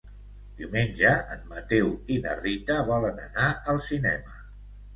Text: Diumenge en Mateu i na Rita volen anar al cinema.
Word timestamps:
Diumenge 0.61 1.11
en 1.35 1.43
Mateu 1.51 1.91
i 2.15 2.19
na 2.25 2.35
Rita 2.41 2.81
volen 2.89 3.23
anar 3.29 3.49
al 3.75 3.85
cinema. 3.93 4.39